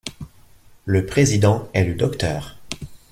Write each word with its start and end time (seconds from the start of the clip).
Le 0.85 1.05
président 1.05 1.69
est 1.75 1.83
le 1.85 1.93
Dr. 1.93 2.55